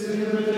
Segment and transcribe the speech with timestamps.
[0.00, 0.57] Amen.